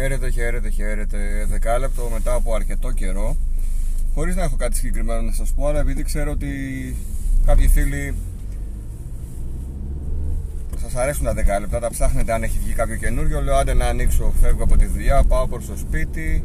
[0.00, 1.46] Χαίρετε, χαίρετε, χαίρετε.
[1.48, 3.36] Δεκάλεπτο μετά από αρκετό καιρό.
[4.14, 6.48] Χωρίς να έχω κάτι συγκεκριμένο να σας πω, αλλά επειδή ξέρω ότι
[7.46, 8.14] κάποιοι φίλοι
[10.82, 13.40] σας αρέσουν τα δεκάλεπτα, τα ψάχνετε αν έχει βγει κάποιο καινούριο.
[13.40, 16.44] Λέω άντε να ανοίξω, φεύγω από τη δουλειά, πάω προς το σπίτι.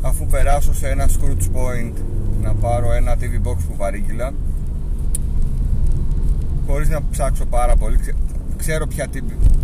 [0.00, 1.92] Αφού περάσω σε ένα Scrooge Point
[2.42, 4.32] να πάρω ένα TV box που παρήγγειλα
[6.66, 7.98] χωρίς να ψάξω πάρα πολύ
[8.58, 9.06] ξέρω ποια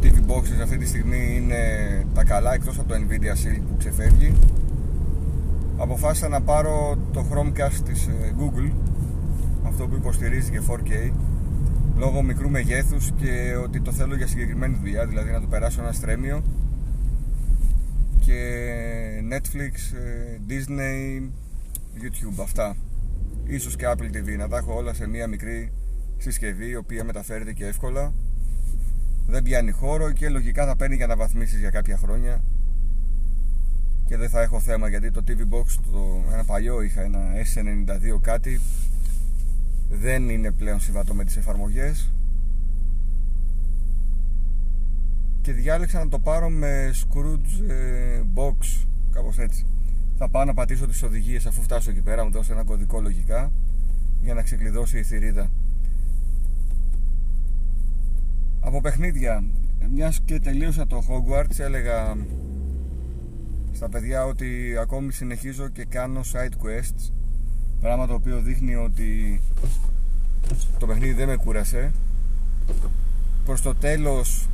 [0.02, 1.60] TV boxes αυτή τη στιγμή είναι
[2.14, 4.32] τα καλά εκτός από το Nvidia Shield που ξεφεύγει.
[5.76, 8.72] Αποφάσισα να πάρω το Chromecast της ε, Google
[9.66, 11.12] αυτό που υποστηρίζει και 4K
[11.96, 15.92] λόγω μικρού μεγέθους και ότι το θέλω για συγκεκριμένη δουλειά δηλαδή να το περάσω ένα
[15.92, 16.42] στρέμιο.
[18.20, 18.40] Και
[19.30, 21.22] Netflix, ε, Disney,
[22.02, 22.76] YouTube αυτά.
[23.44, 25.72] Ίσως και Apple TV να τα έχω όλα σε μία μικρή
[26.16, 28.12] συσκευή η οποία μεταφέρεται και εύκολα
[29.26, 32.42] δεν πιάνει χώρο και λογικά θα παίρνει για αναβαθμίσεις για κάποια χρόνια.
[34.06, 38.20] Και δεν θα έχω θέμα γιατί το TV Box το, ένα παλιό είχα ένα S92
[38.20, 38.60] κάτι
[39.88, 42.12] δεν είναι πλέον συμβατό με τις εφαρμογές.
[45.40, 49.66] Και διάλεξα να το πάρω με Scrooge ε, Box κάπως έτσι.
[50.18, 53.52] Θα πάω να πατήσω τις οδηγίες αφού φτάσω εκεί πέρα μου δώσω ένα κωδικό λογικά
[54.22, 55.50] για να ξεκλειδώσει η θηρίδα
[58.64, 59.44] από παιχνίδια
[59.94, 62.16] μιας και τελείωσα το Hogwarts έλεγα
[63.72, 67.10] στα παιδιά ότι ακόμη συνεχίζω και κάνω side quests
[67.80, 69.40] πράγμα το οποίο δείχνει ότι
[70.78, 71.92] το παιχνίδι δεν με κούρασε.
[73.44, 74.48] Προς το τέλος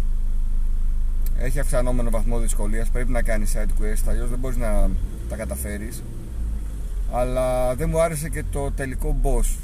[1.39, 4.91] έχει αυξανόμενο βαθμό δυσκολίας πρέπει να κάνεις side quests αλλιώς δεν μπορείς να
[5.28, 6.02] τα καταφέρεις.
[7.12, 9.56] Αλλά δεν μου άρεσε και το τελικό boss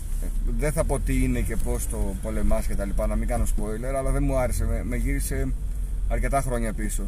[0.58, 3.44] δεν θα πω τι είναι και πώς το πολεμάς και τα λοιπά, να μην κάνω
[3.44, 5.48] spoiler, αλλά δεν μου άρεσε, με, με γύρισε
[6.08, 7.02] αρκετά χρόνια πίσω.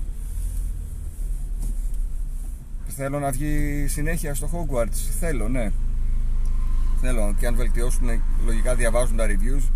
[2.88, 5.70] Θέλω να βγει συνέχεια στο Hogwarts, θέλω, ναι.
[7.00, 9.68] Θέλω και αν βελτιώσουν, λογικά διαβάζουν τα reviews,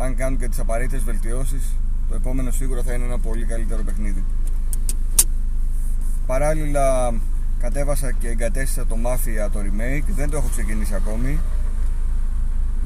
[0.00, 1.74] αν κάνουν και τις απαραίτητες βελτιώσεις,
[2.08, 4.24] το επόμενο σίγουρα θα είναι ένα πολύ καλύτερο παιχνίδι.
[6.26, 7.14] Παράλληλα
[7.58, 11.38] κατέβασα και εγκατέστησα το Mafia το remake, δεν το έχω ξεκινήσει ακόμη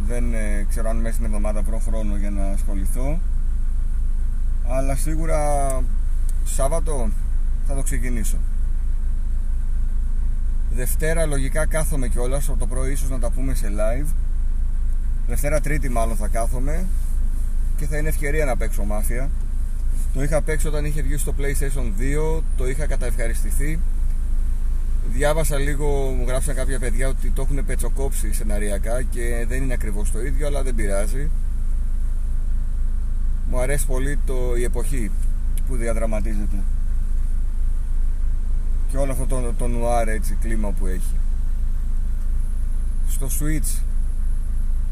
[0.06, 3.20] δεν ε, ξέρω αν μέσα στην εβδομάδα βρω χρόνο για να ασχοληθώ.
[4.68, 5.38] Αλλά σίγουρα
[6.44, 7.10] Σάββατο
[7.66, 8.36] θα το ξεκινήσω.
[10.74, 14.06] Δευτέρα λογικά κάθομαι κιόλας από το πρωί ίσως να τα πούμε σε live.
[15.26, 16.86] Δευτέρα Τρίτη μάλλον θα κάθομαι
[17.76, 19.30] και θα είναι ευκαιρία να παίξω μάφια.
[20.14, 22.00] Το είχα παίξει όταν είχε βγει στο PlayStation
[22.38, 23.78] 2 το είχα καταευχαριστηθεί
[25.10, 25.86] Διάβασα λίγο,
[26.18, 30.46] μου γράψαν κάποια παιδιά ότι το έχουν πετσοκόψει σεναριακά και δεν είναι ακριβώς το ίδιο,
[30.46, 31.30] αλλά δεν πειράζει.
[33.50, 35.10] Μου αρέσει πολύ το, η εποχή
[35.68, 36.56] που διαδραματίζεται.
[38.90, 41.14] Και όλο αυτό το, το νουάρ έτσι κλίμα που έχει.
[43.08, 43.80] Στο Switch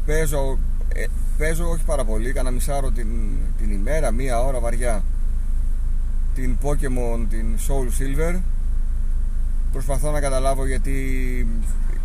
[0.05, 0.59] παίζω,
[0.93, 1.05] ε,
[1.37, 3.07] παίζω όχι πάρα πολύ, κάνα μισάρο την,
[3.57, 5.03] την ημέρα, μία ώρα βαριά
[6.35, 8.39] την Pokemon, την Soul Silver
[9.71, 10.95] Προσπαθώ να καταλάβω γιατί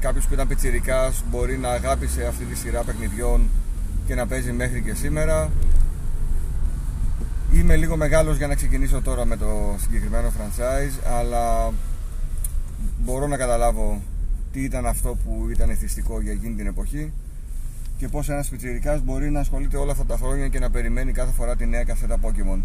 [0.00, 3.48] κάποιος που ήταν πιτσιρικάς μπορεί να αγάπησε αυτή τη σειρά παιχνιδιών
[4.06, 5.50] και να παίζει μέχρι και σήμερα.
[7.52, 11.72] Είμαι λίγο μεγάλος για να ξεκινήσω τώρα με το συγκεκριμένο franchise, αλλά
[12.98, 14.02] μπορώ να καταλάβω
[14.52, 17.12] τι ήταν αυτό που ήταν εθιστικό για εκείνη την εποχή
[17.98, 21.32] και πως ένας πιτσιρικάς μπορεί να ασχολείται όλα αυτά τα χρόνια και να περιμένει κάθε
[21.32, 22.60] φορά τη νέα κασέτα Pokemon.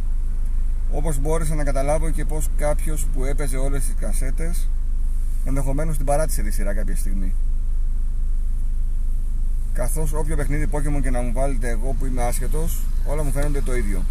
[0.91, 4.67] Όπως μπόρεσα να καταλάβω και πως κάποιος που έπαιζε όλες τις κασέτες
[5.45, 7.33] ενδεχομένως την παράτησε τη σειρά κάποια στιγμή.
[9.73, 13.61] Καθώς όποιο παιχνίδι Pokemon και να μου βάλετε εγώ που είμαι άσχετος, όλα μου φαίνονται
[13.61, 14.03] το ίδιο.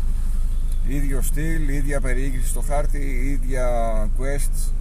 [0.86, 3.68] Ίδιο στυλ, ίδια περιήγηση στο χάρτη, ίδια
[4.18, 4.72] quests.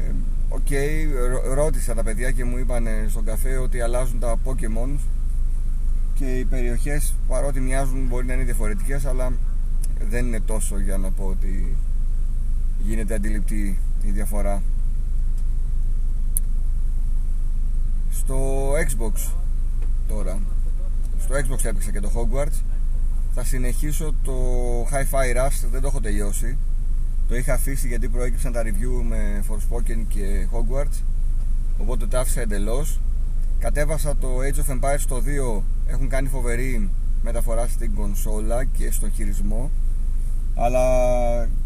[0.00, 0.12] Ε,
[0.48, 1.06] OK, okay,
[1.54, 4.98] ρώτησα τα παιδιά και μου είπαν στον καφέ ότι αλλάζουν τα Pokemon
[6.14, 9.32] και οι περιοχές παρότι μοιάζουν μπορεί να είναι διαφορετικές αλλά
[10.08, 11.76] δεν είναι τόσο για να πω ότι
[12.82, 14.62] γίνεται αντιληπτή η διαφορά
[18.32, 19.32] στο Xbox
[20.08, 20.40] τώρα.
[21.20, 22.62] Στο Xbox έπαιξα και το Hogwarts.
[23.34, 24.32] Θα συνεχίσω το
[24.82, 26.58] Hi-Fi Rush δεν το έχω τελειώσει.
[27.28, 31.02] Το είχα αφήσει γιατί προέκυψαν τα review με Forspoken και Hogwarts.
[31.78, 33.00] Οπότε το άφησα εντελώς.
[33.58, 35.22] Κατέβασα το Age of Empires το
[35.58, 36.90] 2 έχουν κάνει φοβερή
[37.22, 39.70] μεταφορά στην κονσόλα και στον χειρισμό.
[40.54, 40.84] Αλλά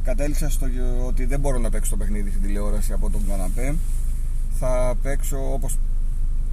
[0.04, 0.66] κατέληξα στο
[1.06, 3.74] ότι δεν μπορώ να παίξω το παιχνίδι στην τηλεόραση από τον καναπέ.
[4.58, 5.78] Θα παίξω όπως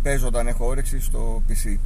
[0.04, 1.78] παίζω όταν έχω όρεξη στο PC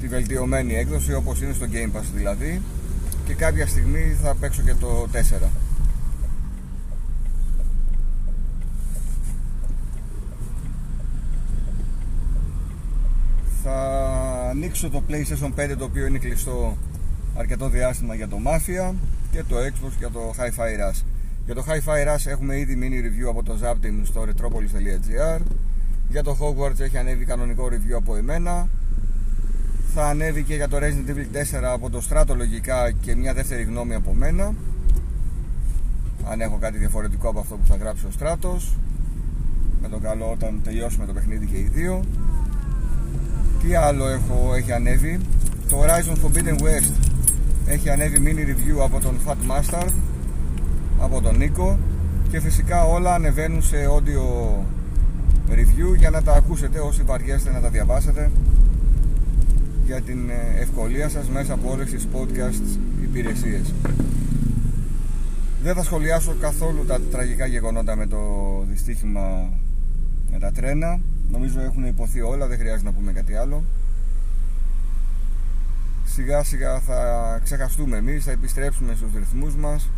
[0.00, 2.62] τη βελτιωμένη έκδοση όπως είναι στο Game Pass δηλαδή
[3.26, 5.16] και κάποια στιγμή θα παίξω και το 4
[13.62, 16.76] θα ανοίξω το PlayStation 5 το οποίο είναι κλειστό
[17.36, 18.94] αρκετό διάστημα για το Mafia
[19.32, 21.15] και το Xbox για το Hi-Fi Rush.
[21.46, 25.40] Για το Hi-Fi Rush έχουμε ήδη mini review από το Zaptim στο retropolis.gr
[26.08, 28.68] Για το Hogwarts έχει ανέβει κανονικό review από εμένα.
[29.94, 33.62] Θα ανέβει και για το Resident Evil 4 από το Strato λογικά και μια δεύτερη
[33.62, 34.54] γνώμη από μένα.
[36.30, 38.76] Αν έχω κάτι διαφορετικό από αυτό που θα γράψει ο Στράτος.
[39.82, 42.04] Με το καλό όταν τελειώσουμε το παιχνίδι και οι δύο.
[43.62, 45.20] Τι άλλο έχω, έχει ανέβει.
[45.68, 46.92] Το Horizon Forbidden West
[47.66, 49.88] έχει ανέβει mini review από τον Fat Master
[51.00, 51.78] από τον Νίκο
[52.30, 54.54] και φυσικά όλα ανεβαίνουν σε audio
[55.50, 58.30] review για να τα ακούσετε όσοι βαριέστε να τα διαβάσετε
[59.84, 63.74] για την ε, ευκολία σας μέσα από όλες τις podcast υπηρεσίες.
[65.62, 68.18] Δεν θα σχολιάσω καθόλου τα τραγικά γεγονότα με το
[68.68, 69.50] δυστύχημα
[70.32, 71.00] με τα τρένα.
[71.30, 73.64] Νομίζω έχουν υποθεί όλα, δεν χρειάζεται να πούμε κάτι άλλο.
[76.04, 77.00] Σιγά σιγά θα
[77.44, 79.88] ξεχαστούμε εμείς, θα επιστρέψουμε στους ρυθμούς μας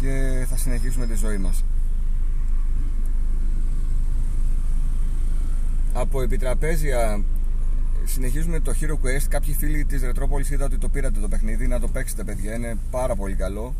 [0.00, 1.64] και θα συνεχίσουμε τη ζωή μας.
[5.92, 7.22] Από επιτραπέζια
[8.04, 9.26] συνεχίζουμε το Hero Quest.
[9.28, 12.76] Κάποιοι φίλοι της Retropolis είδα ότι το πήρατε το παιχνίδι, να το παίξετε παιδιά, είναι
[12.90, 13.74] πάρα πολύ καλό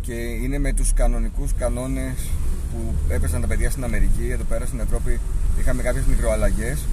[0.00, 2.30] και είναι με τους κανονικούς κανόνες
[2.72, 5.20] που έπαιζαν τα παιδιά στην Αμερική, εδώ πέρα στην Ευρώπη
[5.58, 6.84] είχαμε κάποιες μικροαλλαγές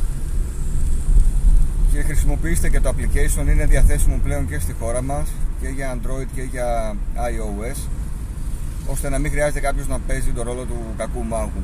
[1.93, 5.27] και χρησιμοποιήστε και το application, είναι διαθέσιμο πλέον και στη χώρα μας
[5.61, 7.77] και για Android και για iOS
[8.87, 11.63] ώστε να μην χρειάζεται κάποιος να παίζει τον ρόλο του κακού μάγου.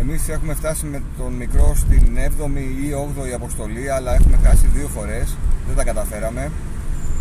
[0.00, 4.88] Εμείς έχουμε φτάσει με τον μικρό στην 7η ή 8η αποστολή αλλά έχουμε χάσει δύο
[4.88, 5.36] φορές,
[5.66, 6.50] δεν τα καταφέραμε.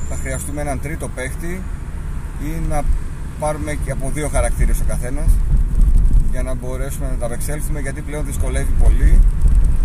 [0.10, 1.62] Θα χρειαστούμε έναν τρίτο παίχτη
[2.44, 2.84] ή να
[3.40, 5.30] πάρουμε και από δύο χαρακτήρες ο καθένας
[6.32, 9.20] για να μπορέσουμε να τα απεξέλθουμε γιατί πλέον δυσκολεύει πολύ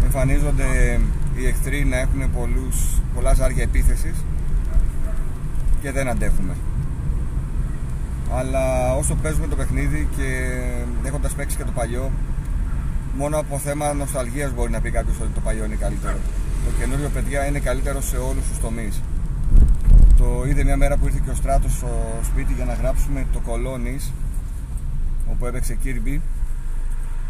[0.05, 1.01] εμφανίζονται
[1.37, 4.25] οι εχθροί να έχουν πολλούς, πολλά ζάρια επίθεσης
[5.81, 6.55] και δεν αντέχουμε
[8.39, 10.29] αλλά όσο παίζουμε το παιχνίδι και
[11.05, 12.11] έχοντας παίξει και το παλιό
[13.17, 16.17] μόνο από θέμα νοσταλγίας μπορεί να πει κάποιος ότι το παλιό είναι καλύτερο.
[16.65, 19.03] Το καινούριο παιδιά είναι καλύτερο σε όλους τους τομείς.
[20.17, 23.39] Το είδε μια μέρα που ήρθε και ο Στράτος στο σπίτι για να γράψουμε το
[23.39, 24.13] Κολόνης
[25.31, 26.21] όπου έπαιξε Kirby.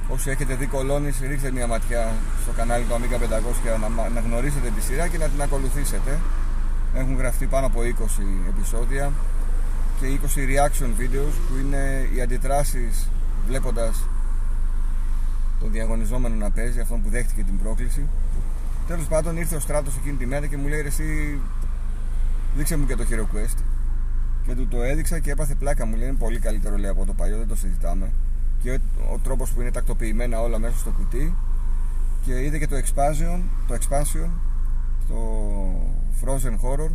[0.09, 2.13] Όσοι έχετε δει Κολόνης ρίξτε μια ματιά
[2.43, 3.19] στο κανάλι του Amiga 500
[3.63, 6.19] για να, να γνωρίσετε τη σειρά και να την ακολουθήσετε.
[6.95, 7.85] Έχουν γραφτεί πάνω από 20
[8.49, 9.13] επεισόδια
[10.05, 13.09] και 20 reaction videos που είναι οι αντιδράσεις
[13.47, 14.09] βλέποντας
[15.61, 18.07] τον διαγωνιζόμενο να παίζει, αυτόν που δέχτηκε την πρόκληση.
[18.87, 21.39] Τέλος πάντων ήρθε ο Στράτος εκείνη τη μέρα και μου λέει ρε εσύ
[22.57, 23.59] δείξε μου και το Hero Quest
[24.47, 27.13] και του το έδειξα και έπαθε πλάκα μου λέει είναι πολύ καλύτερο λέει από το
[27.13, 28.13] παλιό δεν το συζητάμε
[28.63, 28.79] και
[29.13, 31.35] ο τρόπος που είναι τακτοποιημένα όλα μέσα στο κουτί
[32.25, 34.29] και είδε και το expansion, το expansion
[35.09, 35.17] το
[36.23, 36.91] Frozen Horror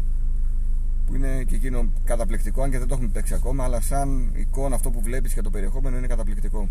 [1.09, 4.75] που είναι και εκείνο καταπληκτικό αν και δεν το έχουμε παίξει ακόμα αλλά σαν εικόνα
[4.75, 6.69] αυτό που βλέπεις και το περιεχόμενο είναι καταπληκτικό.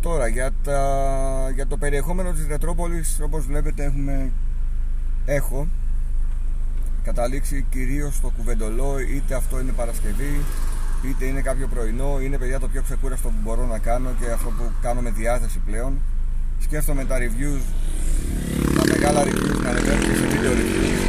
[0.00, 4.30] Τώρα για, τα, για το περιεχόμενο της Ρετρόπολης όπως βλέπετε έχουμε
[5.24, 5.66] έχω
[7.02, 10.40] καταλήξει κυρίως στο κουβεντολό είτε αυτό είναι Παρασκευή
[11.02, 14.48] είτε είναι κάποιο πρωινό είναι παιδιά το πιο ξεκούραστο που μπορώ να κάνω και αυτό
[14.48, 15.98] που κάνω με διάθεση πλέον.
[16.60, 17.62] Σκέφτομαι τα reviews
[18.64, 18.71] τα
[19.02, 21.02] μεγάλα reviews να ανεβαίνουν και σε video reviews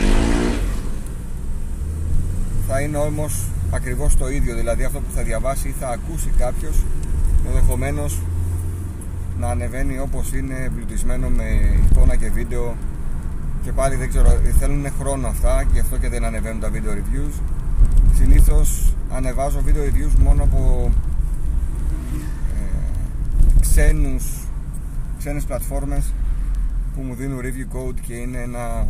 [2.68, 6.84] θα είναι όμως ακριβώς το ίδιο δηλαδή αυτό που θα διαβάσει ή θα ακούσει κάποιος
[7.48, 8.20] ενδεχομένως
[9.40, 11.44] να ανεβαίνει όπως είναι εμπλουτισμένο με
[11.92, 12.76] εικόνα και βίντεο.
[13.64, 16.92] Και πάλι δεν ξέρω, θέλουν χρόνο αυτά και γι' αυτό και δεν ανεβαίνουν τα video
[16.98, 17.42] reviews.
[18.14, 20.92] Συνήθως ανεβάζω video reviews μόνο από
[22.56, 24.24] ε, ξένους
[25.18, 26.14] ξένες πλατφόρμες
[26.96, 28.88] που μου δίνουν review code και είναι ένα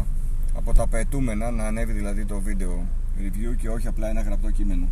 [0.53, 2.86] από τα πετούμενα να ανέβει δηλαδή το video
[3.19, 4.88] review και όχι απλά ένα γραπτό κείμενο.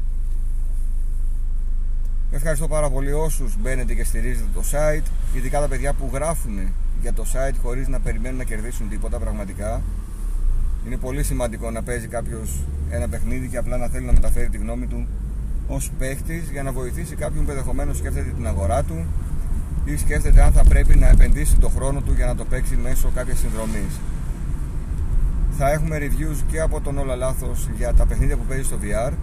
[2.32, 6.60] Ευχαριστώ πάρα πολύ όσους μπαίνετε και στηρίζετε το site ειδικά τα παιδιά που γράφουν
[7.02, 9.82] για το site χωρίς να περιμένουν να κερδίσουν τίποτα πραγματικά.
[10.86, 14.58] Είναι πολύ σημαντικό να παίζει κάποιος ένα παιχνίδι και απλά να θέλει να μεταφέρει τη
[14.58, 15.08] γνώμη του
[15.68, 19.06] ως παίχτης για να βοηθήσει κάποιον που ενδεχομένως σκέφτεται την αγορά του
[19.86, 23.12] ή σκέφτεται αν θα πρέπει να επενδύσει το χρόνο του για να το παίξει μέσω
[23.16, 24.00] κάποιας συνδρομής.
[25.58, 29.14] Θα έχουμε reviews και από τον Όλα Λάθος για τα παιχνίδια που παίζει στο VR.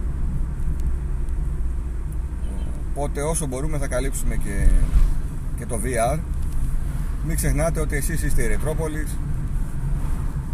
[2.95, 4.67] Οπότε όσο μπορούμε θα καλύψουμε και,
[5.57, 6.19] και το VR.
[7.27, 9.17] Μην ξεχνάτε ότι εσείς είστε η Ρετρόπολης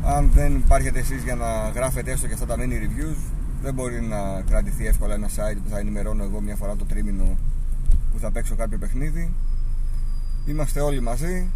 [0.06, 3.18] αν δεν υπάρχετε εσείς για να γράφετε έστω και αυτά τα mini reviews
[3.62, 7.38] δεν μπορεί να κρατηθεί εύκολα ένα site που θα ενημερώνω εγώ μια φορά το τρίμηνο
[8.12, 9.34] που θα παίξω κάποιο παιχνίδι
[10.46, 11.48] Είμαστε όλοι μαζί.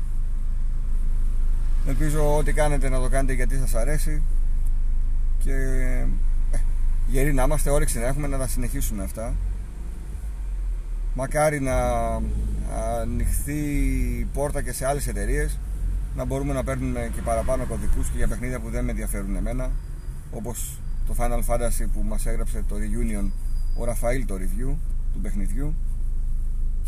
[1.88, 4.22] Ελπίζω ό,τι κάνετε να το κάνετε γιατί σας αρέσει.
[5.44, 5.54] Και
[6.52, 6.58] ε,
[7.08, 9.34] γεροί να είμαστε, όρεξη να έχουμε να τα συνεχίσουμε αυτά.
[11.14, 11.76] Μακάρι να
[13.02, 13.60] ανοιχθεί
[14.20, 15.60] η πόρτα και σε άλλες εταιρείες
[16.16, 19.72] να μπορούμε να παίρνουμε και παραπάνω κωδικούς και για παιχνίδια που δεν με ενδιαφέρουν εμένα
[20.32, 23.32] όπως το Final Fantasy που μας έγραψε το Reunion
[23.78, 24.76] ο Ραφαήλ το review
[25.14, 25.76] του παιχνιδιού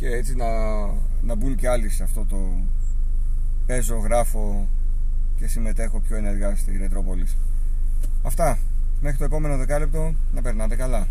[0.01, 0.45] και έτσι να,
[1.21, 2.37] να μπουν και άλλοι σε αυτό το
[3.65, 4.67] παίζω, γράφω
[5.39, 7.37] και συμμετέχω πιο ενεργά στη Ρετρόπολης.
[8.23, 8.57] Αυτά.
[9.01, 11.07] Μέχρι το επόμενο δεκάλεπτο να περνάτε καλά.